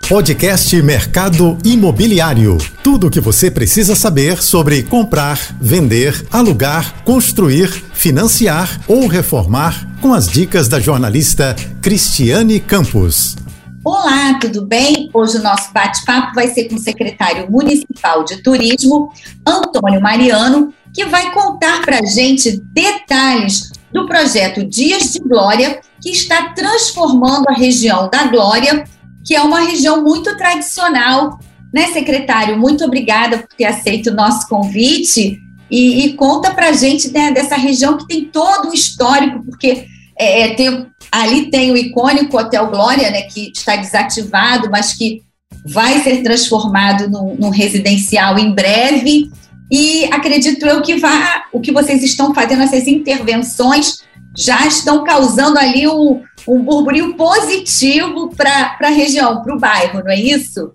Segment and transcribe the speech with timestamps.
[0.00, 2.58] Podcast Mercado Imobiliário.
[2.82, 10.12] Tudo o que você precisa saber sobre comprar, vender, alugar, construir, financiar ou reformar com
[10.12, 13.36] as dicas da jornalista Cristiane Campos.
[13.82, 15.08] Olá, tudo bem?
[15.12, 19.10] Hoje o nosso bate-papo vai ser com o secretário municipal de turismo,
[19.46, 26.10] Antônio Mariano, que vai contar para a gente detalhes do projeto Dias de Glória, que
[26.10, 28.84] está transformando a região da Glória
[29.24, 31.38] que é uma região muito tradicional.
[31.72, 32.56] Né, secretário?
[32.56, 37.32] Muito obrigada por ter aceito o nosso convite e, e conta para a gente né,
[37.32, 42.38] dessa região que tem todo um histórico, porque é, é, tem, ali tem o icônico
[42.38, 45.22] Hotel Glória, né, que está desativado, mas que
[45.66, 49.30] vai ser transformado num, num residencial em breve.
[49.70, 54.04] E acredito eu que vá, o que vocês estão fazendo, essas intervenções,
[54.36, 60.10] já estão causando ali um, um burburinho positivo para a região, para o bairro, não
[60.10, 60.72] é isso?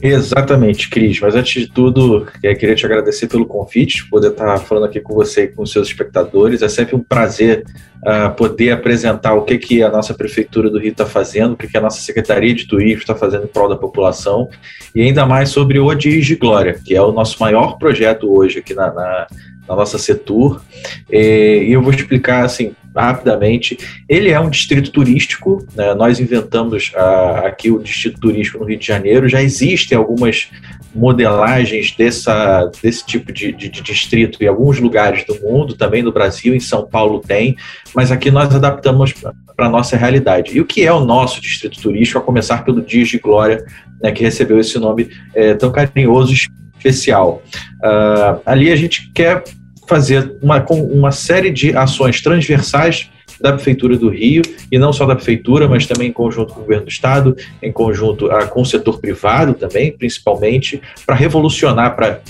[0.00, 1.20] Exatamente, Cris.
[1.20, 5.14] Mas antes de tudo, eu queria te agradecer pelo convite, poder estar falando aqui com
[5.14, 6.62] você e com os seus espectadores.
[6.62, 7.64] É sempre um prazer
[7.98, 11.66] uh, poder apresentar o que, que a nossa Prefeitura do Rio está fazendo, o que,
[11.66, 14.48] que a nossa Secretaria de Turismo está fazendo em prol da população,
[14.94, 18.60] e ainda mais sobre o Odis de Glória, que é o nosso maior projeto hoje
[18.60, 19.26] aqui na, na
[19.68, 20.62] na nossa setor.
[21.10, 23.78] É, e eu vou explicar assim rapidamente.
[24.08, 25.94] Ele é um distrito turístico, né?
[25.94, 29.28] nós inventamos a, aqui o distrito turístico no Rio de Janeiro.
[29.28, 30.48] Já existem algumas
[30.94, 36.10] modelagens dessa, desse tipo de, de, de distrito em alguns lugares do mundo, também no
[36.10, 37.56] Brasil, em São Paulo tem,
[37.94, 39.12] mas aqui nós adaptamos
[39.56, 40.56] para a nossa realidade.
[40.56, 43.64] E o que é o nosso distrito turístico, a começar pelo Dias de Glória,
[44.02, 47.42] né, que recebeu esse nome é, tão carinhoso especial.
[47.82, 49.42] Uh, ali a gente quer
[49.88, 55.14] fazer uma, uma série de ações transversais da Prefeitura do Rio, e não só da
[55.14, 58.66] Prefeitura, mas também em conjunto com o governo do Estado, em conjunto uh, com o
[58.66, 62.20] setor privado também, principalmente, para revolucionar, para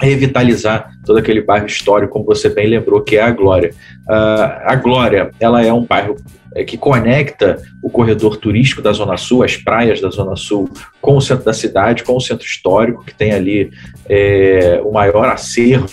[0.00, 3.70] revitalizar todo aquele bairro histórico, como você bem lembrou, que é a Glória.
[4.08, 6.16] Uh, a Glória, ela é um bairro
[6.54, 10.68] é, que conecta o corredor turístico da Zona Sul, as praias da Zona Sul,
[11.00, 13.70] com o centro da cidade, com o centro histórico, que tem ali
[14.08, 15.88] é, o maior acervo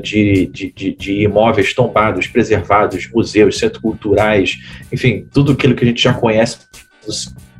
[0.00, 4.56] de, de, de, de, imóveis tombados, preservados, museus, centros culturais,
[4.92, 6.58] enfim, tudo aquilo que a gente já conhece
[7.04, 7.12] do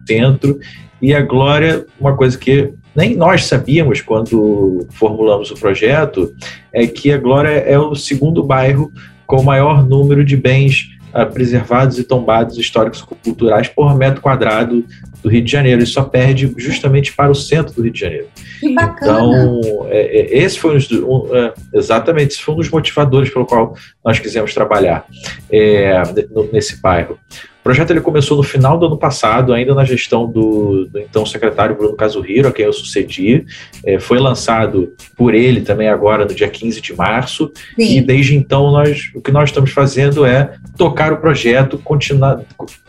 [0.07, 0.61] centro.
[1.03, 6.35] E a Glória, uma coisa que nem nós sabíamos quando formulamos o projeto,
[6.73, 8.93] é que a Glória é o segundo bairro
[9.27, 14.85] com o maior número de bens uh, preservados e tombados históricos culturais por metro quadrado
[15.23, 15.81] do Rio de Janeiro.
[15.81, 18.29] Ele só perde justamente para o centro do Rio de Janeiro.
[18.61, 19.21] Que bacana.
[19.21, 23.47] Então, é, é, esse foi um, um, é, exatamente, esse foi um dos motivadores pelo
[23.47, 25.07] qual nós quisemos trabalhar
[25.51, 26.03] é,
[26.53, 27.19] nesse bairro.
[27.65, 31.25] O projeto ele começou no final do ano passado, ainda na gestão do, do então
[31.25, 33.47] secretário Bruno Casuhiro, a quem eu sucedi.
[33.87, 37.51] É, foi lançado por ele também agora no dia 15 de março.
[37.75, 37.97] Sim.
[37.97, 42.43] E desde então nós, o que nós estamos fazendo é tocar o projeto, continuar,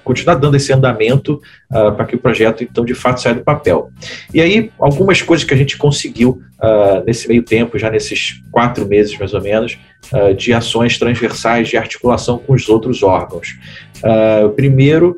[0.03, 1.39] continuar dando esse andamento
[1.71, 3.89] uh, para que o projeto então de fato saia do papel.
[4.33, 8.87] E aí algumas coisas que a gente conseguiu uh, nesse meio tempo, já nesses quatro
[8.87, 9.77] meses mais ou menos,
[10.11, 13.57] uh, de ações transversais de articulação com os outros órgãos.
[14.03, 15.17] Uh, o primeiro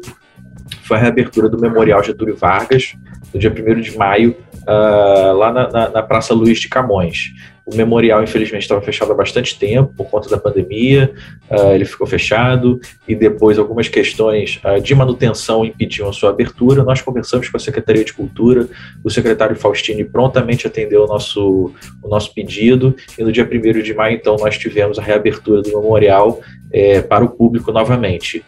[0.83, 2.95] foi a reabertura do Memorial Getúlio Vargas,
[3.33, 4.35] no dia 1 de maio,
[4.65, 7.33] lá na, na, na, Praça Luiz de Camões.
[7.67, 11.11] O memorial, infelizmente, estava fechado há bastante tempo por conta da pandemia,
[11.51, 16.81] uh, ele ficou fechado e depois algumas questões uh, de manutenção impediam a sua abertura.
[16.81, 18.69] Nós conversamos com a Secretaria de Cultura,
[19.03, 23.93] o secretário Faustini prontamente atendeu o nosso, o nosso pedido e no dia 1 de
[23.93, 26.39] maio, então, nós tivemos a reabertura do memorial
[26.71, 28.45] é, para o público novamente.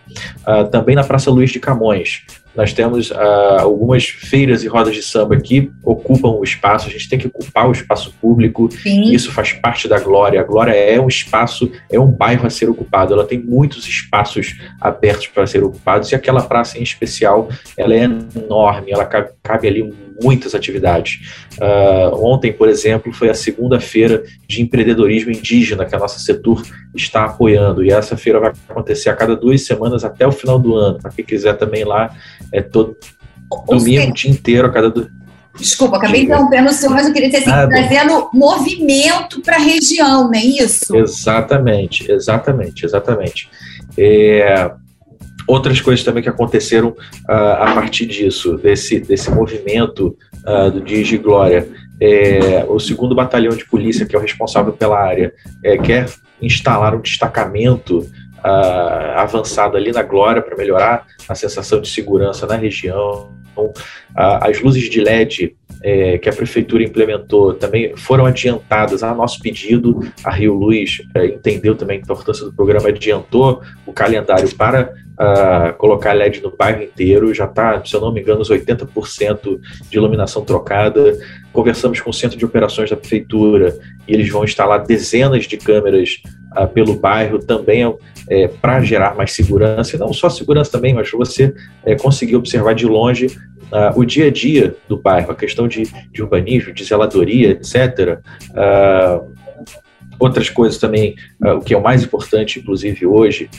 [0.47, 2.23] Uh, também na Praça Luiz de Camões,
[2.55, 3.15] nós temos uh,
[3.59, 7.67] algumas feiras e rodas de samba que ocupam o espaço, a gente tem que ocupar
[7.69, 9.11] o espaço público, Sim.
[9.11, 10.41] isso faz parte da Glória.
[10.41, 14.55] A Glória é um espaço, é um bairro a ser ocupado, ela tem muitos espaços
[14.81, 16.11] abertos para ser ocupados.
[16.11, 21.19] E aquela praça em especial, ela é enorme, ela cabe, cabe ali muitas atividades.
[21.59, 26.63] Uh, ontem, por exemplo, foi a segunda feira de empreendedorismo indígena que a nossa setor
[26.95, 27.83] está apoiando.
[27.83, 30.99] E essa feira vai acontecer a cada duas semanas até o final do ano.
[30.99, 32.13] Para quem quiser também lá,
[32.51, 32.97] é todo
[33.67, 34.89] domingo, o dia inteiro, a cada.
[34.89, 35.19] duas.
[35.57, 40.25] Desculpa, acabei interrompendo o senhor, mas eu queria dizer assim, trazendo movimento para a região,
[40.25, 40.95] não é isso?
[40.95, 43.49] Exatamente, exatamente, exatamente.
[43.97, 44.71] É,
[45.49, 46.95] outras coisas também que aconteceram uh,
[47.27, 50.15] a partir disso, desse, desse movimento
[50.45, 51.67] uh, do Dias de Glória.
[52.01, 56.07] É, o segundo batalhão de polícia, que é o responsável pela área, é, quer
[56.41, 62.55] instalar um destacamento uh, avançado ali na Glória para melhorar a sensação de segurança na
[62.55, 63.31] região.
[64.15, 69.99] As luzes de LED é, que a prefeitura implementou também foram adiantadas a nosso pedido.
[70.23, 75.77] A Rio Luz é, entendeu também a importância do programa, adiantou o calendário para uh,
[75.77, 77.33] colocar LED no bairro inteiro.
[77.33, 79.59] Já está, se eu não me engano, os 80%
[79.89, 81.17] de iluminação trocada.
[81.51, 83.77] Conversamos com o centro de operações da prefeitura
[84.07, 86.21] e eles vão instalar dezenas de câmeras
[86.57, 87.83] uh, pelo bairro também
[88.29, 89.95] é, para gerar mais segurança.
[89.95, 91.53] E não só segurança também, mas você
[91.85, 93.27] é, conseguir observar de longe
[93.71, 98.19] uh, o dia a dia do bairro, a questão de, de urbanismo, de zeladoria, etc.
[98.51, 99.33] Uh,
[100.19, 103.49] outras coisas também, uh, o que é o mais importante, inclusive hoje,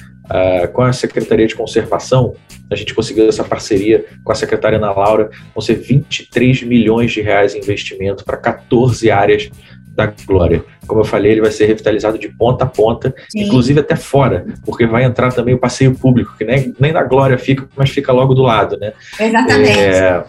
[0.75, 2.37] com a Secretaria de Conservação,
[2.71, 7.21] a gente conseguiu essa parceria com a secretária Ana Laura, vão ser 23 milhões de
[7.21, 9.51] reais em investimento para 14 áreas
[9.89, 10.65] da Glória.
[10.91, 13.45] Como eu falei, ele vai ser revitalizado de ponta a ponta, Sim.
[13.45, 17.39] inclusive até fora, porque vai entrar também o passeio público, que nem, nem na Glória
[17.39, 18.93] fica, mas fica logo do lado, né?
[19.21, 19.79] Exatamente.
[19.79, 20.25] É,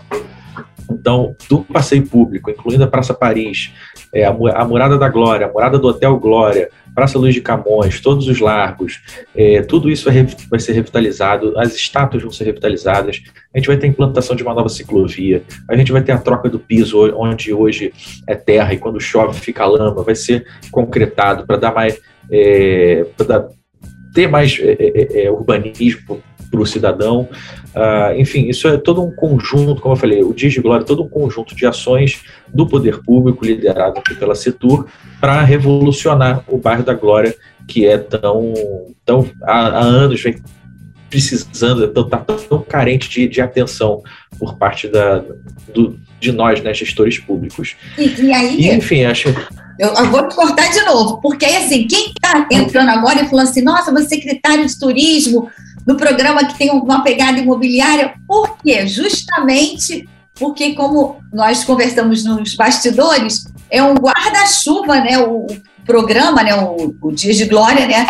[0.88, 3.74] então, do passeio público, incluindo a Praça Paris,
[4.14, 8.02] é, a, a Murada da Glória, a Murada do Hotel Glória, Praça Luiz de Camões,
[8.02, 9.02] todos os largos,
[9.36, 13.22] é, tudo isso vai, vai, ser revitalizado, as estátuas vão ser revitalizadas,
[13.54, 16.18] a gente vai ter a implantação de uma nova ciclovia, a gente vai ter a
[16.18, 17.94] troca do piso, onde hoje
[18.28, 22.00] é terra e quando chove fica lama, vai ser concretado para dar mais.
[22.30, 23.06] É,
[24.14, 26.22] ter mais é, é, é urbanismo
[26.52, 27.30] para o cidadão.
[27.74, 30.86] Uh, enfim, isso é todo um conjunto, como eu falei, o Dias de Glória é
[30.86, 32.22] todo um conjunto de ações
[32.54, 34.88] do poder público, liderado aqui pela Setur,
[35.20, 37.34] para revolucionar o bairro da Glória,
[37.68, 38.54] que é tão,
[39.06, 40.36] tão há, há anos vem
[41.10, 44.02] precisando, está tão, tão, carente de, de atenção
[44.40, 45.24] por parte da,
[45.74, 47.76] do, de nós, né, gestores públicos.
[47.98, 49.30] E, e aí, e, enfim, acho.
[49.78, 53.50] Eu, eu, vou te cortar de novo, porque assim, quem está entrando agora e falando
[53.50, 55.50] assim, nossa, você é secretário de turismo,
[55.86, 58.14] no programa que tem uma pegada imobiliária.
[58.28, 58.88] Por quê?
[58.88, 65.20] Justamente porque, como nós conversamos nos bastidores, é um guarda-chuva, né?
[65.20, 65.48] O,
[65.86, 66.56] programa, né?
[66.56, 68.08] O, o Dias de Glória, né?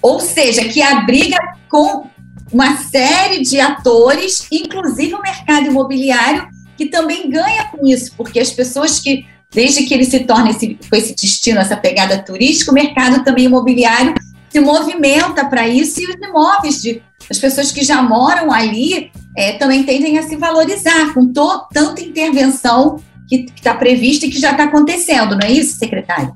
[0.00, 1.36] Ou seja, que abriga
[1.68, 2.06] com
[2.52, 6.46] uma série de atores, inclusive o mercado imobiliário,
[6.76, 10.78] que também ganha com isso, porque as pessoas que, desde que ele se torna esse,
[10.88, 14.14] com esse destino, essa pegada turística, o mercado também imobiliário
[14.54, 19.54] se movimenta para isso e os imóveis de as pessoas que já moram ali é,
[19.54, 24.52] também tendem a se valorizar com to, tanta intervenção que está prevista e que já
[24.52, 26.32] está acontecendo, não é isso, secretário?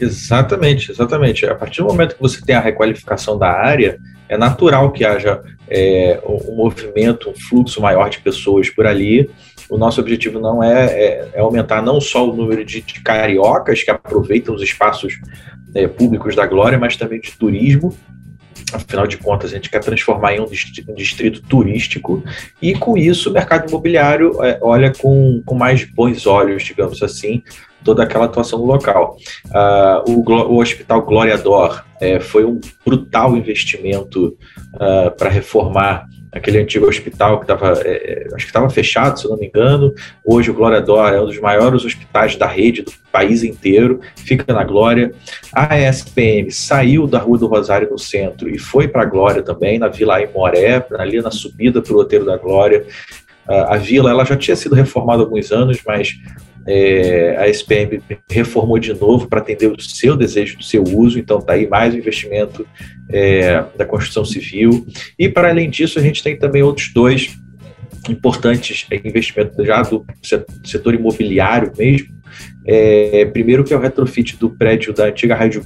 [0.00, 1.46] Exatamente, exatamente.
[1.46, 5.40] A partir do momento que você tem a requalificação da área, é natural que haja
[5.68, 9.30] é, um movimento, um fluxo maior de pessoas por ali.
[9.70, 13.84] O nosso objetivo não é, é, é aumentar não só o número de, de, cariocas
[13.84, 15.20] que aproveitam os espaços
[15.74, 17.96] é, públicos da Glória, mas também de turismo.
[18.72, 22.22] Afinal de contas, a gente quer transformar em um distrito, um distrito turístico
[22.60, 27.42] e, com isso, o mercado imobiliário é, olha com, com mais bons olhos, digamos assim,
[27.84, 29.16] toda aquela atuação no local.
[29.46, 34.36] Uh, o, o, Hospital Glória Dor é, foi um brutal investimento
[34.74, 39.28] uh, para reformar aquele antigo hospital que estava, é, é, acho que estava fechado, se
[39.28, 39.94] não me engano.
[40.24, 44.52] Hoje o Glória Dor é um dos maiores hospitais da rede do país inteiro, fica
[44.52, 45.12] na Glória.
[45.52, 49.78] A SPM saiu da Rua do Rosário no centro e foi para a Glória também,
[49.78, 52.86] na Vila Imoré, ali na subida para o Roteiro da Glória.
[53.46, 56.14] A vila ela já tinha sido reformada há alguns anos, mas
[56.66, 58.00] é, a SPM
[58.30, 61.94] reformou de novo para atender o seu desejo do seu uso, então está aí mais
[61.94, 62.66] um investimento
[63.10, 64.86] é, da construção civil.
[65.18, 67.36] E para além disso, a gente tem também outros dois
[68.08, 70.04] importantes investimentos já do
[70.64, 72.08] setor imobiliário mesmo.
[72.66, 75.62] É, primeiro que é o retrofit do prédio da antiga Rádio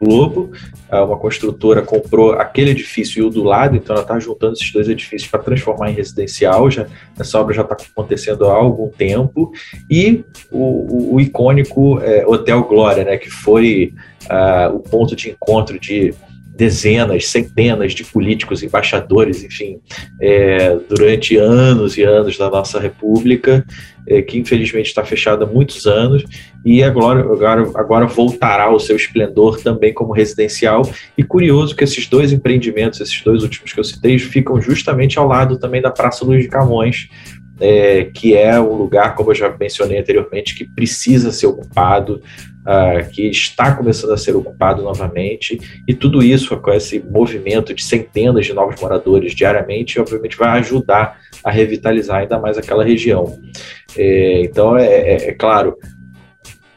[0.00, 0.50] Globo,
[0.90, 4.88] uma construtora comprou aquele edifício e o do lado, então ela está juntando esses dois
[4.88, 6.70] edifícios para transformar em residencial.
[6.70, 6.86] Já,
[7.18, 9.52] essa obra já está acontecendo há algum tempo.
[9.90, 13.92] E o, o, o icônico é, Hotel Glória, né, que foi
[14.24, 16.14] uh, o ponto de encontro de
[16.60, 19.78] dezenas, centenas de políticos, embaixadores, enfim,
[20.20, 23.64] é, durante anos e anos da nossa República,
[24.06, 26.22] é, que infelizmente está fechada há muitos anos,
[26.62, 30.82] e agora, agora, agora voltará ao seu esplendor também como residencial.
[31.16, 35.26] E curioso que esses dois empreendimentos, esses dois últimos que eu citei, ficam justamente ao
[35.26, 37.08] lado também da Praça Luiz de Camões,
[37.58, 42.20] é, que é um lugar, como eu já mencionei anteriormente, que precisa ser ocupado,
[42.60, 47.82] uh, que está começando a ser ocupado novamente, e tudo isso com esse movimento de
[47.82, 53.38] centenas de novos moradores diariamente, obviamente vai ajudar a revitalizar ainda mais aquela região.
[53.96, 55.76] É, então, é, é, é, claro,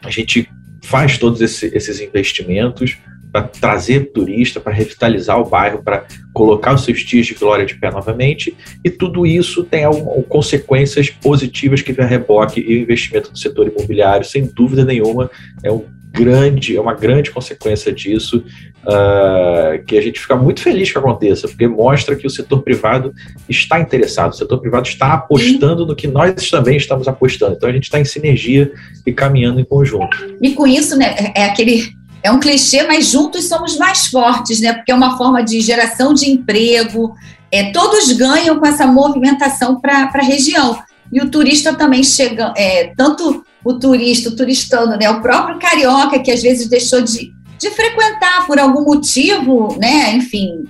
[0.04, 0.50] a gente
[0.84, 2.98] faz todos esse, esses investimentos
[3.34, 7.74] para trazer turista, para revitalizar o bairro, para colocar os seus dias de glória de
[7.74, 12.82] pé novamente, e tudo isso tem algumas consequências positivas que vem a reboque e o
[12.84, 15.32] investimento no setor imobiliário, sem dúvida nenhuma,
[15.64, 18.44] é um grande, é uma grande consequência disso,
[18.84, 23.12] uh, que a gente fica muito feliz que aconteça, porque mostra que o setor privado
[23.50, 27.56] está interessado, o setor privado está apostando no que nós também estamos apostando.
[27.56, 28.72] Então a gente está em sinergia
[29.08, 30.16] e caminhando em conjunto.
[30.40, 31.92] E com isso, né, é aquele
[32.24, 34.72] é um clichê, mas juntos somos mais fortes, né?
[34.72, 37.14] Porque é uma forma de geração de emprego.
[37.52, 40.82] É, todos ganham com essa movimentação para a região.
[41.12, 45.10] E o turista também chega, é, tanto o turista, o turistano, né?
[45.10, 50.14] O próprio carioca, que às vezes deixou de, de frequentar por algum motivo, né?
[50.16, 50.64] Enfim,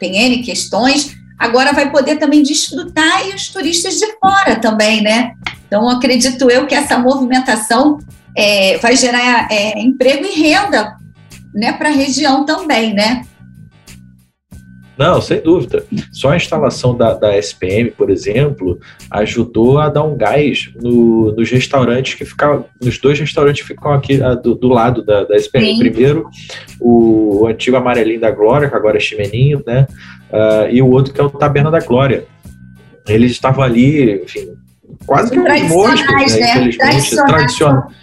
[0.00, 5.34] tem N questões, agora vai poder também desfrutar e os turistas de fora também, né?
[5.66, 7.98] Então, acredito eu que essa movimentação
[8.36, 10.96] é, vai gerar é, emprego e renda
[11.54, 13.22] né, para a região também, né?
[14.96, 15.84] Não, sem dúvida.
[16.12, 18.78] Só a instalação da, da SPM, por exemplo,
[19.10, 22.66] ajudou a dar um gás no, nos restaurantes que ficavam.
[22.80, 25.66] Nos dois restaurantes que ficam aqui a, do, do, lado da, da SPM.
[25.66, 25.78] Sim.
[25.78, 26.28] Primeiro,
[26.80, 29.86] o, o, antigo Amarelinho da Glória, que agora é Chimeninho, né?
[30.30, 32.26] Uh, e o outro que é o Taberna da Glória.
[33.08, 34.46] Eles estavam ali, enfim,
[35.06, 36.16] quase que uns monstros, né?
[36.16, 36.68] né?
[36.68, 37.56] Infelizmente, tradicionais,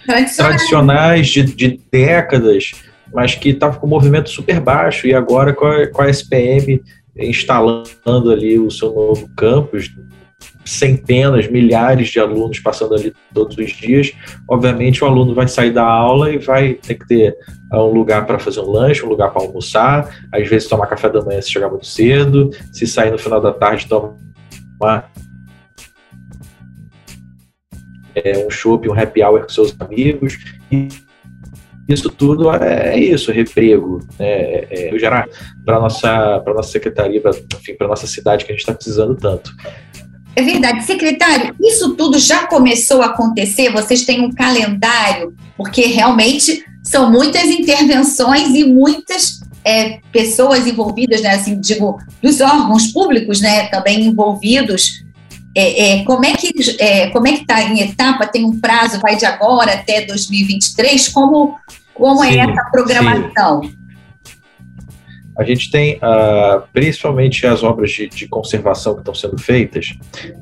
[0.06, 0.36] tradicionais.
[0.36, 2.72] tradicionais de, de décadas
[3.12, 6.82] mas que estava com um movimento super baixo e agora com a, com a SPM
[7.16, 9.90] instalando ali o seu novo campus,
[10.64, 14.12] centenas, milhares de alunos passando ali todos os dias.
[14.48, 17.36] Obviamente, o aluno vai sair da aula e vai ter que ter
[17.70, 21.08] ah, um lugar para fazer um lanche, um lugar para almoçar, às vezes tomar café
[21.10, 25.11] da manhã se chegar muito cedo, se sair no final da tarde tomar
[28.14, 30.38] é, um shopping, um happy hour com seus amigos
[30.70, 30.88] e
[31.88, 34.26] isso tudo é, é isso, é reprego, né?
[34.26, 35.28] é, é gerar
[35.64, 39.16] para nossa para nossa secretaria, pra, enfim, para nossa cidade que a gente está precisando
[39.16, 39.52] tanto.
[40.34, 41.54] É verdade, secretário.
[41.60, 43.70] Isso tudo já começou a acontecer.
[43.70, 51.34] Vocês têm um calendário, porque realmente são muitas intervenções e muitas é, pessoas envolvidas, né?
[51.34, 53.66] Assim, digo, dos órgãos públicos, né?
[53.66, 55.01] Também envolvidos.
[55.54, 58.26] É, é, como é que é, como é que está em etapa?
[58.26, 61.08] Tem um prazo, vai de agora até 2023.
[61.08, 61.56] Como
[61.94, 63.62] como é sim, é essa programação?
[63.62, 63.82] Sim.
[65.38, 69.94] A gente tem, uh, principalmente as obras de, de, conservação que estão sendo feitas,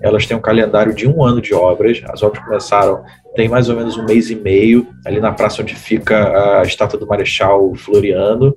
[0.03, 2.01] elas têm um calendário de um ano de obras.
[2.09, 5.75] As obras começaram tem mais ou menos um mês e meio, ali na praça onde
[5.75, 8.55] fica a estátua do Marechal Floriano.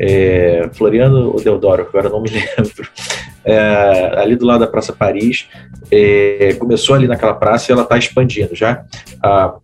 [0.00, 2.88] É, Floriano ou Deodoro, agora não me lembro.
[3.48, 5.48] É, ali do lado da Praça Paris.
[5.90, 8.84] É, começou ali naquela praça e ela está expandindo já.
[9.22, 9.54] Ah,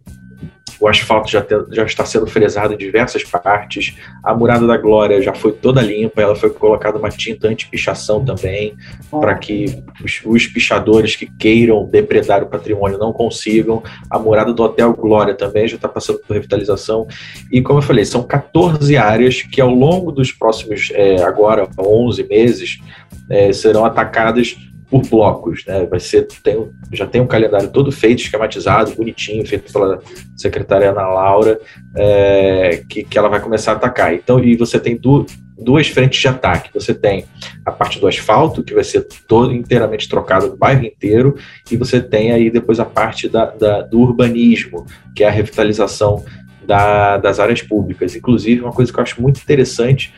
[0.80, 5.22] o asfalto já, te, já está sendo fresado em diversas partes, a Murada da Glória
[5.22, 8.74] já foi toda limpa, ela foi colocada uma tinta anti-pichação também,
[9.10, 13.82] para que os, os, pichadores que queiram depredar o patrimônio não consigam.
[14.10, 17.06] A Murada do Hotel Glória também já está passando por revitalização.
[17.50, 22.24] E como eu falei, são 14 áreas que ao longo dos próximos, é, agora, 11
[22.24, 22.78] meses,
[23.30, 24.56] é, serão atacadas
[24.90, 25.86] por blocos, né?
[25.86, 30.00] Vai ser tem, já tem um calendário todo feito, esquematizado, bonitinho, feito pela
[30.36, 31.58] secretária Ana Laura,
[31.96, 34.14] é, que, que ela vai começar a atacar.
[34.14, 35.26] Então, e você tem du,
[35.58, 36.70] duas frentes de ataque.
[36.74, 37.24] Você tem
[37.64, 41.34] a parte do asfalto, que vai ser todo inteiramente trocado no bairro inteiro,
[41.70, 46.24] e você tem aí depois a parte da, da do urbanismo, que é a revitalização
[46.64, 48.14] da, das áreas públicas.
[48.14, 50.12] Inclusive, uma coisa que eu acho muito interessante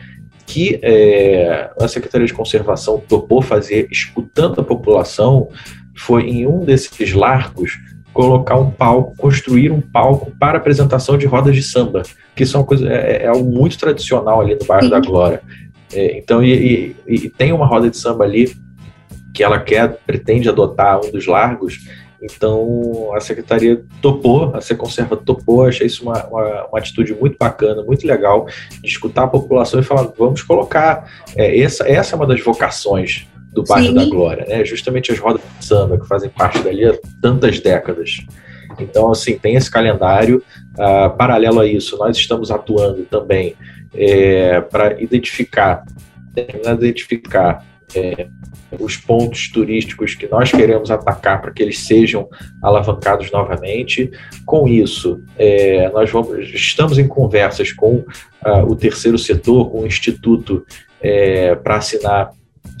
[0.47, 5.49] que é, a Secretaria de Conservação topou fazer, escutando a população,
[5.95, 7.77] foi em um desses largos
[8.13, 12.01] colocar um palco, construir um palco para apresentação de rodas de samba,
[12.35, 14.89] que são coisa, é, é algo muito tradicional ali no bairro Sim.
[14.89, 15.41] da Glória.
[15.93, 18.51] É, então, e, e, e, tem uma roda de samba ali
[19.33, 21.87] que ela quer, pretende adotar um dos largos,
[22.21, 27.83] então a secretaria topou, a Seconserva topou, achei isso uma, uma, uma, atitude muito bacana,
[27.83, 28.47] muito legal,
[28.81, 31.11] de escutar a população e falar, vamos colocar.
[31.35, 33.93] É, essa, essa é uma das vocações do bairro Sim.
[33.93, 34.65] da Glória, né?
[34.65, 38.17] Justamente as rodas de samba que fazem parte dali há tantas décadas.
[38.79, 40.43] Então, assim, tem esse calendário.
[40.73, 43.55] Uh, paralelo a isso, nós estamos atuando também
[43.93, 45.83] é, para identificar,
[46.35, 47.65] identificar
[47.97, 48.27] é,
[48.79, 52.27] os pontos turísticos que nós queremos atacar para que eles sejam
[52.61, 54.11] alavancados novamente.
[54.45, 59.87] Com isso, é, nós vamos, estamos em conversas com uh, o terceiro setor, com o
[59.87, 60.65] Instituto,
[61.01, 62.31] é, para assinar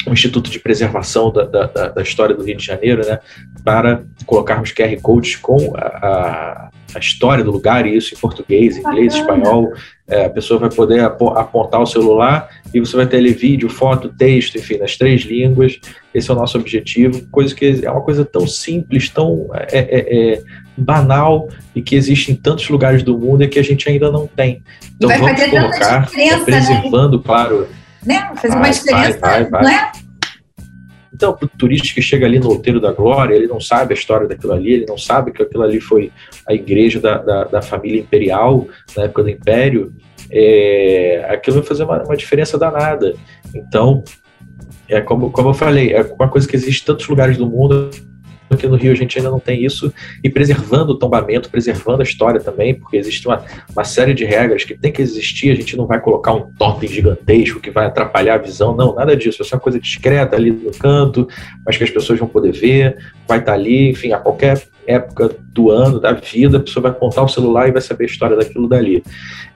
[0.07, 3.19] um Instituto de Preservação da, da, da, História do Rio de Janeiro, né,
[3.63, 8.77] para colocarmos QR Codes com a, a, a história do lugar, e isso em português,
[8.77, 9.69] inglês, espanhol,
[10.09, 14.07] É, a pessoa vai poder apontar o celular e você vai ter ali vídeo, foto,
[14.07, 15.79] texto, enfim, nas três línguas.
[16.13, 17.27] Esse é o nosso objetivo.
[17.29, 20.43] Coisa que é uma coisa tão simples, tão é, é, é
[20.77, 24.27] banal e que existe em tantos lugares do mundo e que a gente ainda não
[24.27, 24.63] tem.
[24.95, 27.23] Então vamos colocar, é, preservando, né?
[27.25, 27.67] claro.
[28.05, 28.31] Né?
[28.35, 29.63] Fazer uma diferença, vai, vai, vai.
[29.63, 29.91] não é?
[31.17, 33.97] Então, para o turista que chega ali no Outeiro da Glória, ele não sabe a
[33.97, 36.11] história daquilo ali, ele não sabe que aquilo ali foi
[36.47, 39.91] a igreja da, da, da família imperial, na época do Império,
[40.29, 43.15] é, aquilo vai fazer uma, uma diferença danada.
[43.55, 44.03] Então,
[44.87, 47.89] é como, como eu falei, é uma coisa que existe em tantos lugares do mundo,
[48.49, 52.03] Aqui no Rio a gente ainda não tem isso, e preservando o tombamento, preservando a
[52.03, 55.75] história também, porque existe uma, uma série de regras que tem que existir, a gente
[55.75, 59.45] não vai colocar um totem gigantesco que vai atrapalhar a visão, não, nada disso, é
[59.45, 61.27] só uma coisa discreta ali no canto,
[61.65, 65.69] mas que as pessoas vão poder ver, vai estar ali, enfim, a qualquer época do
[65.69, 68.67] ano, da vida, a pessoa vai apontar o celular e vai saber a história daquilo
[68.67, 69.03] dali.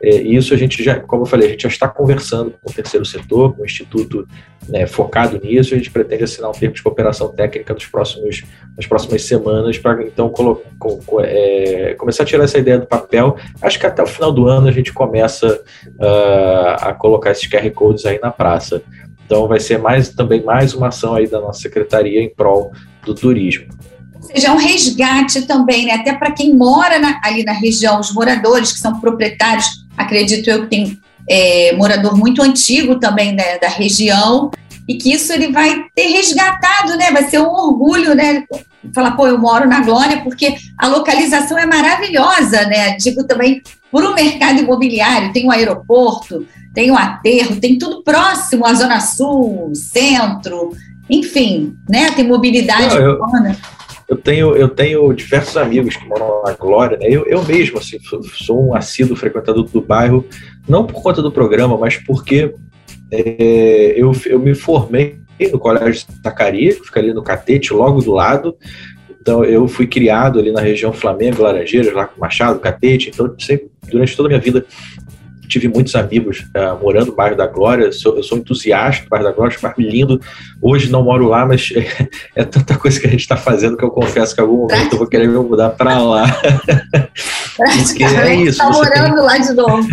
[0.02, 2.70] É, e isso a gente já, como eu falei, a gente já está conversando com
[2.70, 4.28] o terceiro setor, com o Instituto
[4.68, 8.44] né, focado nisso, a gente pretende assinar um termo de cooperação técnica nos próximos,
[8.76, 10.62] nas próximas semanas para então com,
[11.22, 13.38] é, começar a tirar essa ideia do papel.
[13.62, 17.70] Acho que até o final do ano a gente começa uh, a colocar esses QR
[17.72, 18.82] Codes aí na praça.
[19.26, 22.72] Então vai ser mais também mais uma ação aí da nossa secretaria em prol
[23.06, 23.68] do turismo.
[24.34, 25.94] Seja, é um resgate também, né?
[25.94, 30.64] até para quem mora na, ali na região, os moradores que são proprietários, acredito eu
[30.64, 34.52] que tem é, morador muito antigo também né, da região,
[34.88, 37.12] e que isso ele vai ter resgatado, né?
[37.12, 38.44] Vai ser um orgulho, né?
[38.94, 42.98] Falar, pô, eu moro na Glória, porque a localização é maravilhosa, né?
[42.98, 43.62] Digo também
[43.92, 48.66] por um mercado imobiliário, tem o um aeroporto, tem o um aterro, tem tudo próximo,
[48.66, 50.72] a Zona Sul, centro,
[51.10, 52.12] enfim, né?
[52.12, 53.58] Tem mobilidade Não, urbana.
[54.12, 57.06] Eu tenho, eu tenho diversos amigos que moram na Glória, né?
[57.08, 57.98] Eu, eu mesmo, assim,
[58.34, 60.27] sou um assíduo frequentador do bairro,
[60.68, 62.53] não por conta do programa, mas porque
[63.10, 65.15] é, eu, eu me formei
[65.50, 68.53] no Colégio Zacaria, que fica ali no Catete, logo do lado.
[69.22, 73.12] Então, eu fui criado ali na região Flamengo, Laranjeiras, lá com Machado, Catete.
[73.14, 74.66] Então, sempre, durante toda a minha vida,
[75.51, 79.25] tive muitos amigos uh, morando no bairro da Glória, sou, eu sou entusiasta do bairro
[79.25, 80.22] da Glória, acho bairro lindo.
[80.61, 82.09] Hoje não moro lá, mas é,
[82.42, 84.94] é tanta coisa que a gente está fazendo que eu confesso que em algum momento
[84.94, 86.25] eu vou querer me mudar para lá.
[87.59, 88.61] É isso.
[88.61, 89.24] Está morando tem...
[89.24, 89.87] lá de novo.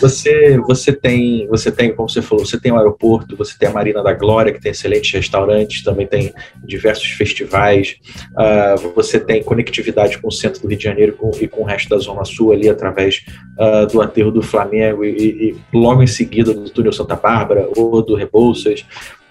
[0.00, 3.72] Você, você tem, você tem, como você falou, você tem o aeroporto, você tem a
[3.72, 6.32] Marina da Glória, que tem excelentes restaurantes, também tem
[6.64, 7.96] diversos festivais,
[8.32, 11.64] uh, você tem conectividade com o centro do Rio de Janeiro com, e com o
[11.64, 13.24] resto da Zona Sul ali através
[13.58, 15.10] uh, do aterro do Flamengo e,
[15.50, 18.84] e, logo em seguida do túnel Santa Bárbara ou do Rebouças.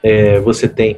[0.03, 0.97] É, você tem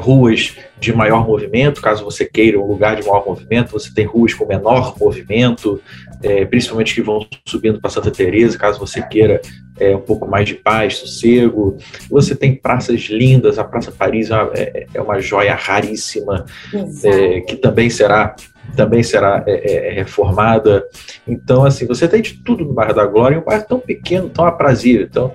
[0.00, 4.34] ruas de maior movimento, caso você queira um lugar de maior movimento, você tem ruas
[4.34, 5.80] com menor movimento,
[6.22, 9.40] é, principalmente que vão subindo para Santa Teresa, caso você queira
[9.78, 11.76] é, um pouco mais de paz, sossego.
[12.10, 16.44] Você tem praças lindas, a Praça Paris é, é, é uma joia raríssima,
[17.04, 18.34] é, que também será
[18.76, 20.84] também será é, reformada.
[21.26, 24.44] Então, assim, você tem de tudo no bairro da Glória, um bairro tão pequeno, tão
[24.44, 25.06] aprazível.
[25.10, 25.34] Então,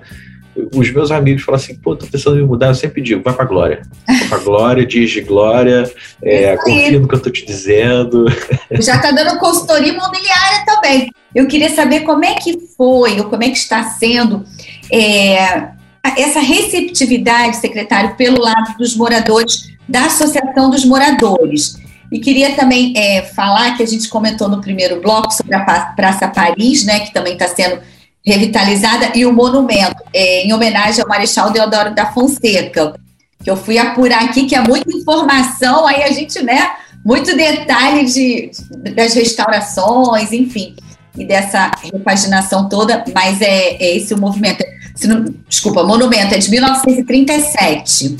[0.74, 3.34] os meus amigos falam assim, pô, tô pensando em me mudar, eu sempre digo, vai
[3.34, 3.82] pra Glória.
[4.06, 5.90] Vai pra Glória, diz de Glória,
[6.22, 8.26] é, confia no que eu tô te dizendo.
[8.80, 11.10] Já tá dando consultoria imobiliária também.
[11.34, 14.44] Eu queria saber como é que foi, ou como é que está sendo
[14.90, 15.68] é,
[16.16, 21.78] essa receptividade, secretário, pelo lado dos moradores, da Associação dos Moradores.
[22.10, 25.60] E queria também é, falar que a gente comentou no primeiro bloco sobre a
[25.96, 27.80] Praça Paris, né, que também está sendo
[28.26, 32.94] revitalizada, e o monumento, é, em homenagem ao Marechal Deodoro da Fonseca,
[33.42, 36.70] que eu fui apurar aqui, que é muita informação, aí a gente, né,
[37.04, 38.50] muito detalhe de,
[38.94, 40.74] das restaurações, enfim,
[41.16, 44.64] e dessa repaginação toda, mas é, é esse o movimento.
[45.04, 48.16] Não, desculpa, monumento é de 1937.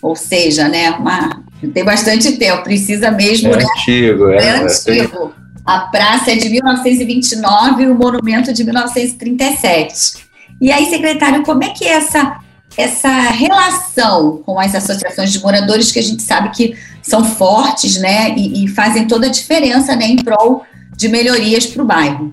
[0.00, 1.42] Ou seja, né, uma,
[1.74, 3.52] tem bastante tempo, precisa mesmo.
[3.52, 5.41] É né, antigo, é, é antigo.
[5.64, 10.26] A praça é de 1929 e o monumento de 1937.
[10.60, 12.40] E aí, secretário, como é que é essa,
[12.76, 18.34] essa relação com as associações de moradores que a gente sabe que são fortes, né,
[18.36, 20.64] e, e fazem toda a diferença, né, em prol
[20.96, 22.32] de melhorias para o bairro?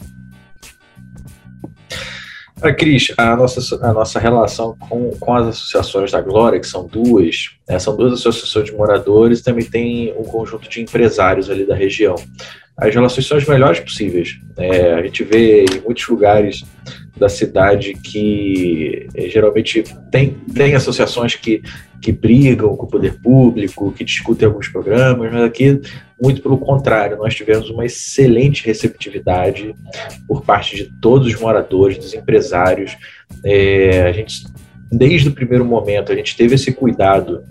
[2.62, 6.86] Ah, Cris, a nossa, a nossa relação com, com as associações da Glória, que são
[6.86, 11.76] duas, né, são duas associações de moradores, também tem um conjunto de empresários ali da
[11.76, 12.15] região
[12.82, 14.39] as relações são as melhores possíveis.
[14.58, 16.63] É, a gente vê em muitos lugares
[17.18, 21.62] da cidade que é, geralmente tem, tem associações que,
[22.02, 25.82] que brigam com o poder público, que discutem alguns programas, mas aqui
[26.22, 29.74] muito pelo contrário, nós tivemos uma excelente receptividade
[30.28, 32.96] por parte de todos os moradores, dos empresários.
[33.44, 34.46] É, a gente,
[34.92, 37.44] desde o primeiro momento, a gente teve esse cuidado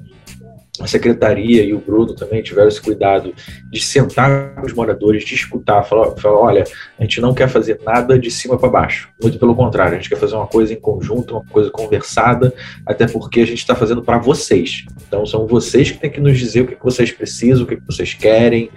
[0.81, 3.35] a secretaria e o Bruno também tiveram esse cuidado
[3.71, 6.65] de sentar com os moradores, de escutar, falar, falar olha,
[6.99, 10.09] a gente não quer fazer nada de cima para baixo, muito pelo contrário, a gente
[10.09, 12.53] quer fazer uma coisa em conjunto, uma coisa conversada,
[12.87, 14.85] até porque a gente está fazendo para vocês.
[15.07, 18.15] Então são vocês que têm que nos dizer o que, vocês precisam, o que, vocês
[18.15, 18.71] querem,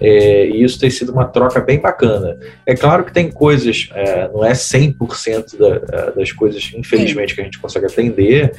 [0.00, 2.36] é, e isso tem sido uma troca bem bacana.
[2.66, 7.44] É claro que tem coisas, é, não é 100% da, das coisas, infelizmente, que a
[7.44, 8.52] gente consegue atender,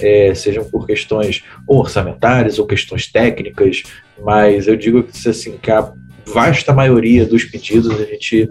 [0.00, 3.82] é, sejam por questões orçamentárias ou questões técnicas,
[4.22, 5.92] mas eu digo que, assim, que a
[6.26, 8.50] vasta maioria dos pedidos a gente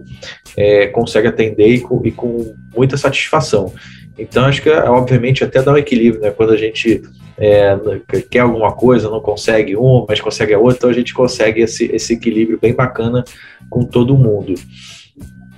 [0.58, 3.74] é, consegue atender e com, e com, muita satisfação.
[4.18, 6.32] Então, acho que, obviamente, até dá um equilíbrio, né?
[6.32, 7.02] Quando a gente
[7.38, 7.78] é,
[8.30, 11.86] quer alguma coisa, não consegue uma, mas consegue a outra, então a gente consegue esse,
[11.86, 13.24] esse equilíbrio bem bacana
[13.70, 14.56] com todo mundo.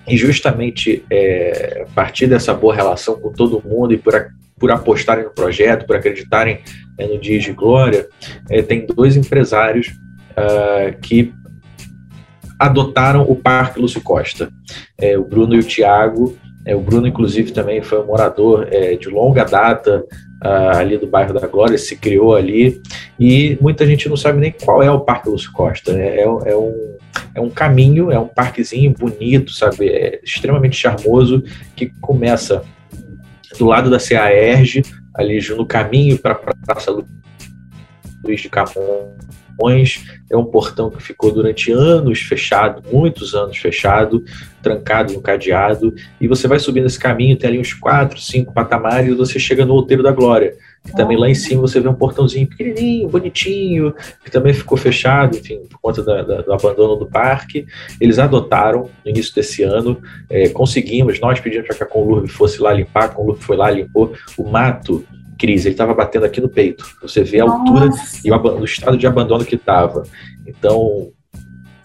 [0.07, 4.13] E justamente é, a partir dessa boa relação com todo mundo e por,
[4.61, 6.59] por apostarem no projeto, por acreditarem
[6.99, 8.07] é, no Dias de Glória,
[8.47, 11.33] é, tem dois empresários uh, que
[12.59, 14.51] adotaram o Parque Lúcio Costa,
[14.99, 16.37] é, o Bruno e o Tiago.
[16.63, 20.05] É, o Bruno, inclusive, também foi um morador é, de longa data
[20.45, 22.79] uh, ali do bairro da Glória, se criou ali,
[23.19, 25.91] e muita gente não sabe nem qual é o Parque Lúcio Costa.
[25.91, 26.17] Né?
[26.17, 26.97] É, é, um,
[27.33, 29.89] é um caminho, é um parquezinho bonito, sabe?
[29.89, 31.43] É extremamente charmoso,
[31.75, 32.63] que começa
[33.57, 34.83] do lado da CAERG,
[35.15, 36.91] ali no caminho para a Praça
[38.23, 40.05] Luiz de Camões.
[40.31, 44.23] É um portão que ficou durante anos fechado, muitos anos fechado,
[44.61, 45.93] trancado no cadeado.
[46.19, 49.65] E você vai subindo esse caminho, tem ali uns quatro, cinco patamares, e você chega
[49.65, 50.53] no Outeiro da Glória.
[50.85, 55.37] E também lá em cima você vê um portãozinho pequenininho, bonitinho, que também ficou fechado,
[55.37, 57.65] enfim, por conta da, da, do abandono do parque.
[57.99, 62.61] Eles adotaram no início desse ano, é, conseguimos, nós pedimos para que a Conlurb fosse
[62.61, 65.05] lá limpar, a Conlurb foi lá, limpou o mato
[65.37, 66.85] crise, ele estava batendo aqui no peito.
[67.01, 67.59] Você vê a Nossa.
[67.59, 67.89] altura
[68.23, 70.03] e o, o, estado de abandono que estava.
[70.45, 71.11] Então,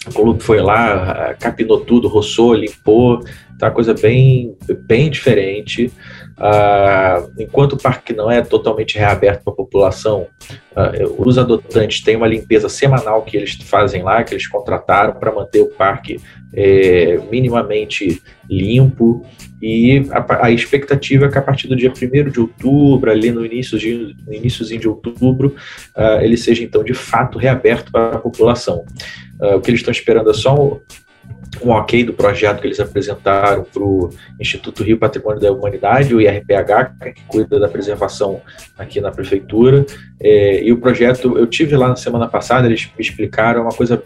[0.07, 3.21] a Columbo foi lá, capinou tudo, roçou, limpou,
[3.59, 4.57] tá uma coisa bem,
[4.87, 5.91] bem diferente.
[6.39, 10.27] Uh, enquanto o parque não é totalmente reaberto para a população,
[10.73, 15.33] uh, os adotantes têm uma limpeza semanal que eles fazem lá, que eles contrataram para
[15.33, 16.21] manter o parque
[16.53, 19.25] é, minimamente limpo.
[19.63, 23.45] E a, a, expectativa é que a partir do dia 1 de outubro, ali no
[23.45, 25.57] início de, no iníciozinho de outubro,
[25.97, 28.85] uh, ele seja então de fato reaberto para a população.
[29.41, 30.79] o que eles estão esperando é só
[31.63, 34.11] um ok do projeto que eles apresentaram para o
[34.41, 38.41] Instituto Rio Patrimônio da Humanidade, o IRPH, que cuida da preservação
[38.79, 39.85] aqui na prefeitura.
[40.21, 44.03] É, e o projeto, eu tive lá na semana passada, eles me explicaram uma coisa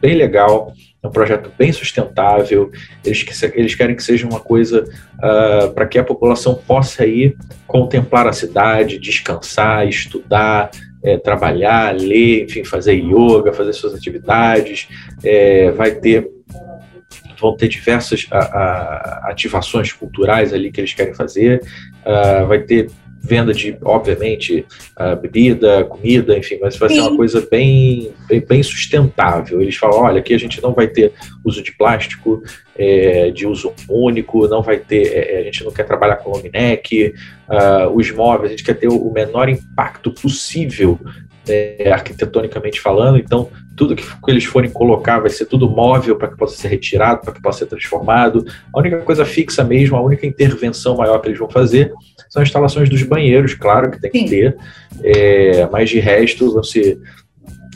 [0.00, 2.70] bem legal, é um projeto bem sustentável,
[3.04, 8.26] eles, eles querem que seja uma coisa uh, para que a população possa ir contemplar
[8.26, 10.70] a cidade, descansar, estudar,
[11.02, 14.88] é, trabalhar, ler, enfim, fazer yoga, fazer suas atividades,
[15.22, 16.33] é, vai ter
[17.40, 21.62] vão ter diversas a, a, ativações culturais ali que eles querem fazer,
[22.04, 22.90] uh, vai ter
[23.24, 24.66] venda de, obviamente,
[25.00, 26.96] uh, bebida, comida, enfim, mas vai Sim.
[26.96, 29.62] ser uma coisa bem, bem, bem, sustentável.
[29.62, 32.42] Eles falam, olha, aqui a gente não vai ter uso de plástico
[32.76, 36.42] é, de uso único, não vai ter, é, a gente não quer trabalhar com long
[36.52, 37.14] neck,
[37.48, 41.00] uh, os móveis, a gente quer ter o menor impacto possível
[41.48, 46.28] é, arquitetonicamente falando, então tudo que, que, eles forem colocar vai ser tudo móvel para
[46.28, 48.44] que possa ser retirado, para que possa ser transformado.
[48.72, 51.92] A única coisa fixa mesmo, a única intervenção maior que eles vão fazer
[52.28, 54.24] são as instalações dos banheiros, claro que tem Sim.
[54.24, 54.56] que ter,
[55.02, 56.98] é, mas de resto vão ser.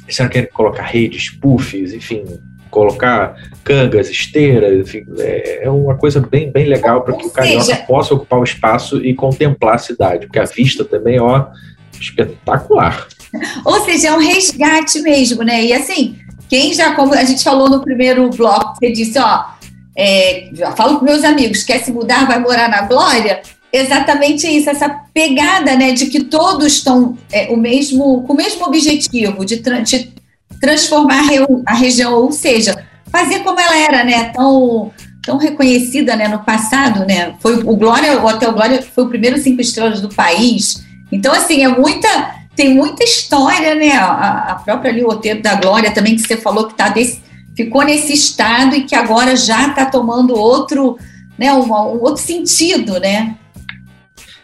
[0.08, 2.24] Se não querem colocar redes, puffs, enfim,
[2.70, 7.76] colocar cangas, esteiras, enfim, é, é uma coisa bem, bem legal para que o carioca
[7.86, 11.46] possa ocupar o espaço e contemplar a cidade, porque a vista também, ó,
[12.00, 13.06] espetacular.
[13.64, 15.64] Ou seja, é um resgate mesmo, né?
[15.64, 16.16] E assim,
[16.48, 19.44] quem já, como a gente falou no primeiro bloco, você disse, ó,
[19.96, 24.70] é, já falo com meus amigos, quer se mudar, vai morar na Glória, exatamente isso,
[24.70, 29.58] essa pegada, né, de que todos estão é, o mesmo, com o mesmo objetivo de,
[29.58, 30.12] tra de
[30.60, 31.24] transformar
[31.66, 37.04] a região, ou seja, fazer como ela era, né, tão tão reconhecida, né, no passado,
[37.04, 41.34] né, foi o Glória, o Hotel Glória foi o primeiro cinco estrelas do país, então
[41.34, 43.92] assim é muita tem muita história, né?
[43.92, 47.22] A, a própria ali, o Roteiro da Glória também, que você falou que tá desse,
[47.56, 50.98] ficou nesse estado e que agora já está tomando outro,
[51.38, 53.36] né, um, um, outro sentido, né?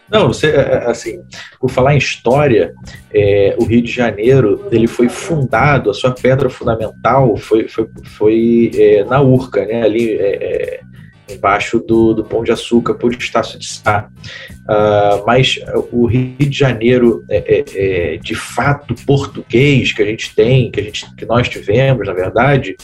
[0.09, 1.21] Não, você, é, é, assim,
[1.59, 2.73] por falar em história,
[3.13, 8.71] é, o Rio de Janeiro ele foi fundado, a sua pedra fundamental foi, foi, foi
[8.75, 10.79] é, na Urca, né, ali é,
[11.29, 14.09] embaixo do, do Pão de Açúcar, por Estácio de Sá.
[14.69, 15.59] Uh, mas
[15.91, 21.15] o Rio de Janeiro, é, de fato português que a gente tem, que, a gente,
[21.15, 22.75] que nós tivemos, na verdade,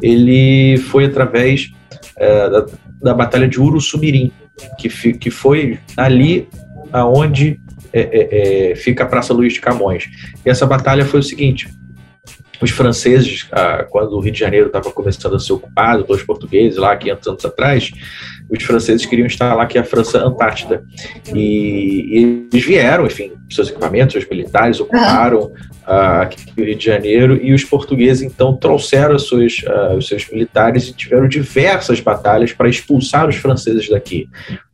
[0.00, 1.70] ele foi através
[2.18, 2.66] da,
[3.00, 4.30] da Batalha de Uruçumirim,
[4.78, 6.48] que, que foi ali
[6.92, 7.58] aonde
[7.92, 10.08] é, é, é, fica a Praça Luiz de Camões.
[10.44, 11.68] E essa batalha foi o seguinte:
[12.62, 16.78] os franceses, ah, quando o Rio de Janeiro estava começando a ser ocupado pelos portugueses,
[16.78, 17.90] lá 500 anos atrás,
[18.50, 20.82] os franceses queriam instalar aqui a França Antártida.
[21.34, 25.44] E, e eles vieram, enfim, seus equipamentos, os militares ocuparam
[25.86, 30.28] uh, aqui o Rio de Janeiro e os portugueses então trouxeram seus, uh, os seus
[30.30, 34.28] militares e tiveram diversas batalhas para expulsar os franceses daqui.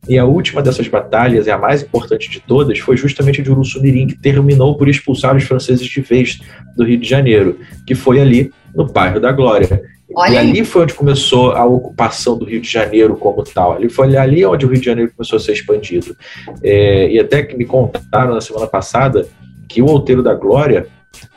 [0.07, 4.07] E a última dessas batalhas, e a mais importante de todas, foi justamente de Uruçumirim,
[4.07, 6.39] que terminou por expulsar os franceses de vez
[6.75, 9.81] do Rio de Janeiro, que foi ali no bairro da Glória.
[10.15, 13.73] Olha e ali foi onde começou a ocupação do Rio de Janeiro como tal.
[13.73, 16.15] Ali foi ali onde o Rio de Janeiro começou a ser expandido.
[16.63, 19.27] É, e até que me contaram na semana passada
[19.67, 20.87] que o Outeiro da Glória,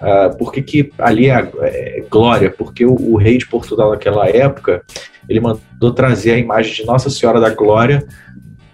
[0.01, 2.51] uh, por que, ali é, é Glória?
[2.51, 4.83] Porque o, o, rei de Portugal naquela época,
[5.29, 8.03] ele mandou trazer a imagem de Nossa Senhora da Glória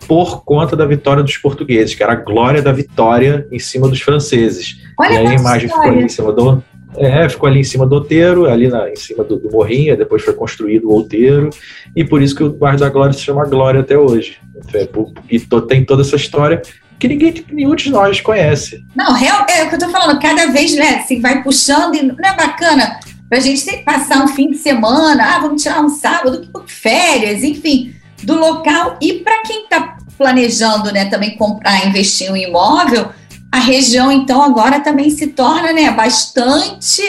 [0.06, 4.00] por conta da vitória dos portugueses, que era a glória da vitória em cima dos
[4.00, 4.80] franceses.
[4.98, 5.68] Olha e aí a imagem história.
[5.68, 6.62] ficou ali em cima do,
[6.96, 10.22] é, ficou ali em cima do outeiro, ali na, em cima do, do morrinho, depois
[10.22, 11.50] foi construído o outeiro,
[11.94, 14.38] e por isso que o bairro da Glória se chama Glória até hoje.
[14.74, 14.88] É,
[15.30, 16.62] e to, tem toda essa história
[16.98, 18.84] que ninguém, nenhum de nós conhece.
[18.96, 22.02] Não, real, é o que eu tô falando, cada vez né, assim, vai puxando, e
[22.02, 22.98] não é bacana
[23.28, 28.34] pra gente passar um fim de semana, ah, vamos tirar um sábado, férias, enfim, do
[28.34, 33.10] local, e para quem está planejando né, também comprar, investir em um imóvel,
[33.50, 37.02] a região, então, agora também se torna né, bastante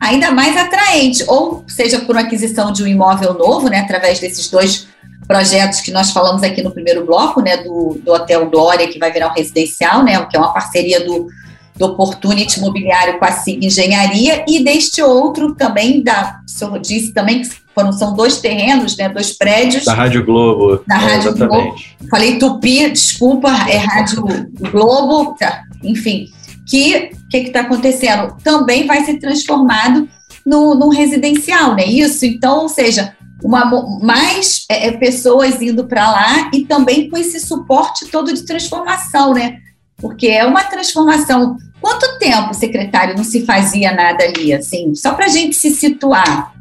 [0.00, 4.88] ainda mais atraente, ou seja, por aquisição de um imóvel novo, né, através desses dois
[5.28, 9.12] projetos que nós falamos aqui no primeiro bloco, né, do, do Hotel Glória, que vai
[9.12, 11.28] virar um residencial, né, que é uma parceria do,
[11.76, 17.12] do Opportunity Imobiliário com a SIG Engenharia, e deste outro também, da, o senhor disse
[17.12, 19.84] também que foram, são dois terrenos, né, dois prédios.
[19.84, 20.82] Da Rádio Globo.
[20.86, 21.74] Da Rádio é, Globo.
[22.10, 24.24] Falei Tupi, desculpa, é Rádio
[24.70, 26.28] Globo, tá, enfim.
[26.68, 28.36] Que o que está acontecendo?
[28.42, 30.08] Também vai ser transformado
[30.46, 31.84] no, num residencial, né?
[31.84, 33.64] Isso, então, ou seja, uma,
[34.00, 39.34] mais é, é pessoas indo para lá e também com esse suporte todo de transformação,
[39.34, 39.58] né?
[39.96, 41.56] Porque é uma transformação.
[41.80, 44.94] Quanto tempo, secretário, não se fazia nada ali, assim?
[44.94, 46.52] Só para a gente se situar.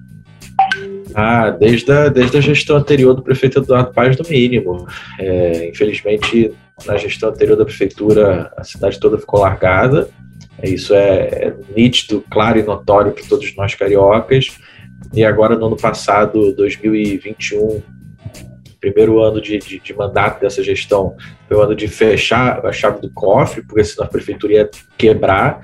[1.13, 4.87] Ah, desde a, desde a gestão anterior do prefeito Eduardo Paz, no mínimo.
[5.19, 6.51] É, infelizmente,
[6.85, 10.09] na gestão anterior da prefeitura, a cidade toda ficou largada.
[10.63, 14.57] Isso é, é nítido, claro e notório para todos nós cariocas.
[15.13, 17.81] E agora, no ano passado, 2021,
[18.79, 21.15] primeiro ano de, de, de, mandato dessa gestão,
[21.47, 25.61] foi o ano de fechar a chave do cofre, porque senão a prefeitura ia quebrar.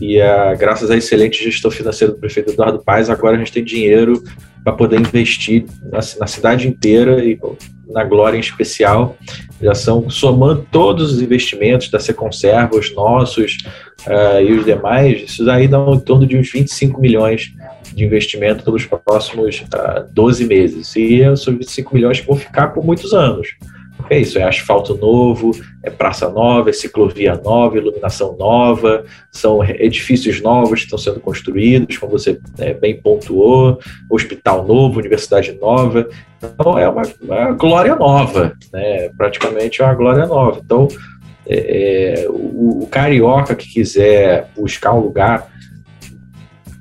[0.00, 3.64] E a, graças à excelente gestão financeira do prefeito Eduardo Paes, agora a gente tem
[3.64, 4.22] dinheiro
[4.62, 7.38] para poder investir na, na, cidade inteira e
[7.92, 9.16] na Glória em especial.
[9.60, 13.58] Já são, somando todos os investimentos da Seconserva, os nossos
[14.06, 17.52] uh, e os demais, isso daí dá em torno de uns 25 milhões
[17.92, 20.94] de investimento pelos próximos uh, ah, 12 meses.
[20.96, 23.48] E são 25 milhões que vão ficar por muitos anos.
[24.08, 30.40] É isso, é asfalto novo, é praça nova, é ciclovia nova, iluminação nova, são edifícios
[30.40, 36.08] novos que estão sendo construídos, como você é, bem pontuou, hospital novo, universidade nova.
[36.42, 39.10] Então é uma, uma glória nova, né?
[39.16, 40.60] praticamente é uma glória nova.
[40.64, 40.88] Então,
[41.46, 45.49] é, é, o, o carioca que quiser buscar um lugar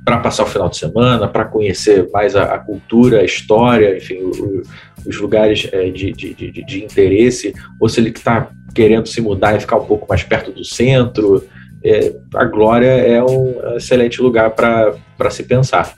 [0.10, 4.15] para passar o final de semana, para conhecer mais a, a, cultura, a história, enfim,
[4.15, 4.63] o,
[5.06, 9.56] os lugares é, de, de, de, de, interesse, ou se ele está querendo se mudar
[9.56, 11.48] e ficar um pouco mais perto do centro,
[11.84, 15.93] é, a Glória é um excelente lugar para se pensar.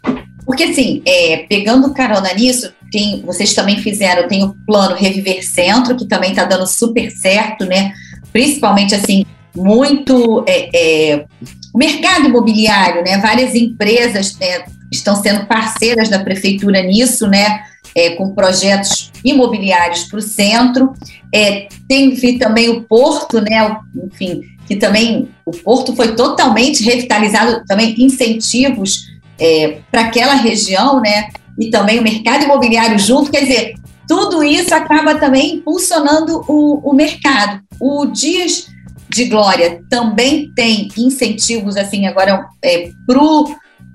[0.45, 5.95] Porque, assim, é, pegando carona nisso, tem, vocês também fizeram, tem o plano Reviver Centro,
[5.95, 7.93] que também está dando super certo, né?
[8.33, 9.23] Principalmente, assim,
[9.55, 10.69] muito é,
[11.13, 11.25] é,
[11.73, 13.17] o mercado imobiliário, né?
[13.17, 17.63] Várias empresas né, estão sendo parceiras da prefeitura nisso, né?
[17.95, 20.93] É, com projetos imobiliários para o centro.
[21.33, 23.77] É, tem também o Porto, né?
[24.05, 31.29] Enfim, que também o Porto foi totalmente revitalizado, também incentivos é, para aquela região, né?
[31.59, 33.73] E também o mercado imobiliário junto, quer dizer,
[34.07, 37.61] tudo isso acaba também impulsionando o, o mercado.
[37.79, 38.67] O Dias
[39.11, 43.19] de Glória também tem incentivos assim agora é, para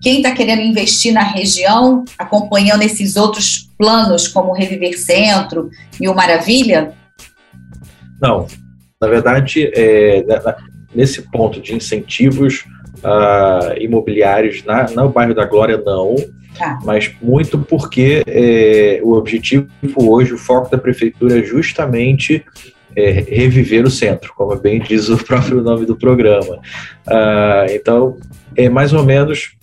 [0.02, 6.08] quem está querendo investir na região, acompanhando esses outros planos como o Reviver Centro e
[6.08, 6.92] o Maravilha?
[8.20, 8.46] Não,
[9.00, 10.24] na verdade, é,
[10.94, 12.64] nesse ponto de incentivos
[12.98, 16.14] uh, imobiliários na, no bairro da Glória, não.
[16.56, 16.78] Tá.
[16.84, 22.44] Mas muito porque é, o objetivo hoje, o foco da prefeitura é justamente
[22.96, 26.56] é, reviver o centro, como bem diz o próprio nome do programa.
[27.06, 28.16] Uh, então,
[28.56, 29.56] é mais ou menos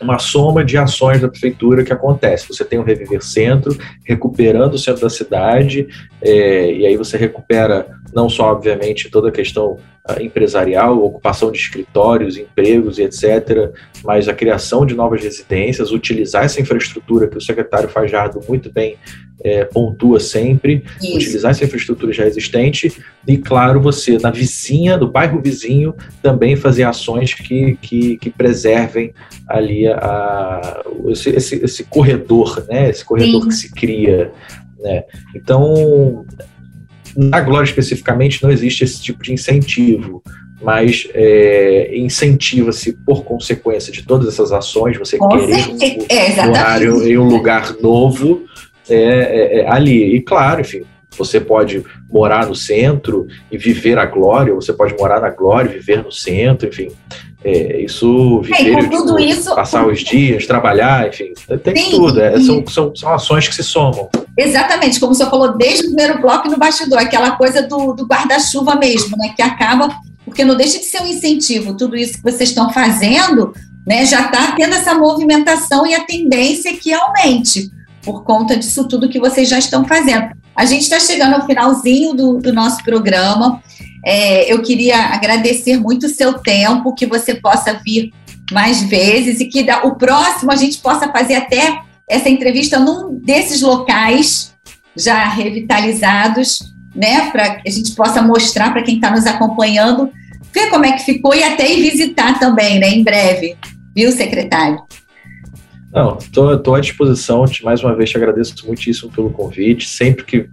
[0.00, 2.48] uma soma de ações da prefeitura que acontece.
[2.48, 5.86] Você tem o Reviver Centro, recuperando o centro da cidade,
[6.20, 9.72] é, e aí você recupera não só, obviamente, toda a questão
[10.08, 13.70] uh, empresarial, ocupação de escritórios, empregos e etc.,
[14.02, 18.96] mas a criação de novas residências, utilizar essa infraestrutura que o secretário Fajardo muito bem
[19.44, 21.16] é, pontua sempre, Isso.
[21.16, 22.96] utilizar essa infraestrutura já existente
[23.28, 29.12] e, claro, você, na vizinha, do bairro vizinho, também fazer ações que, que, que preservem
[29.46, 33.48] ali a, a esse, esse, esse, corredor, né, esse corredor Sim.
[33.48, 34.32] que se cria.
[34.78, 35.04] Né?
[35.34, 36.24] Então,
[37.16, 40.22] na Glória especificamente não existe esse tipo de incentivo,
[40.62, 47.06] mas é, incentiva-se por consequência de todas essas ações, você Com querer um, é, horário
[47.06, 48.44] em um lugar novo
[48.88, 50.16] é, é, é, ali.
[50.16, 50.82] E claro, enfim,
[51.16, 55.74] você pode morar no centro e viver a glória, você pode morar na glória e
[55.74, 56.88] viver no centro, enfim.
[57.44, 62.20] É, isso, é, viver, é, tudo isso, passar os dias, trabalhar, enfim, tem sim, tudo.
[62.20, 64.08] É, são, são, são ações que se somam.
[64.36, 68.74] Exatamente, como você falou desde o primeiro bloco no bastidor, aquela coisa do, do guarda-chuva
[68.74, 69.32] mesmo, né?
[69.36, 69.88] Que acaba,
[70.24, 73.52] porque não deixa de ser um incentivo, tudo isso que vocês estão fazendo,
[73.86, 74.04] né?
[74.04, 77.70] Já está tendo essa movimentação e a tendência é que aumente
[78.06, 80.28] por conta disso tudo que vocês já estão fazendo.
[80.54, 83.60] A gente está chegando ao finalzinho do, do nosso programa.
[84.08, 88.12] É, eu queria agradecer muito o seu tempo, que você possa vir
[88.52, 93.62] mais vezes e que o próximo a gente possa fazer até essa entrevista num desses
[93.62, 94.54] locais
[94.96, 100.08] já revitalizados, né, para que a gente possa mostrar para quem está nos acompanhando,
[100.54, 103.56] ver como é que ficou e até ir visitar também, né, em breve,
[103.92, 104.78] viu, secretário?
[105.92, 107.44] Não, estou à disposição.
[107.64, 109.88] Mais uma vez te agradeço muitíssimo pelo convite.
[109.88, 110.48] Sempre que,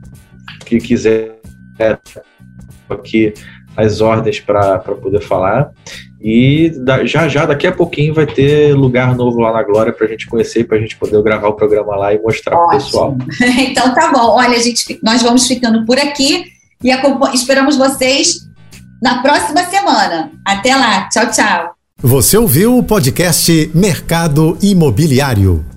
[0.66, 1.36] que quiser
[2.90, 3.34] aqui
[3.76, 5.72] as ordens para poder falar.
[6.22, 10.06] E da, já já, daqui a pouquinho, vai ter lugar novo lá na Glória para
[10.06, 12.70] a gente conhecer, para a gente poder gravar o programa lá e mostrar para o
[12.70, 13.18] pessoal.
[13.60, 14.38] então tá bom.
[14.38, 16.46] Olha, gente, nós vamos ficando por aqui
[16.84, 16.92] e
[17.34, 18.48] esperamos vocês
[19.02, 20.32] na próxima semana.
[20.46, 21.10] Até lá.
[21.10, 21.74] Tchau, tchau.
[22.02, 25.73] Você ouviu o podcast Mercado Imobiliário.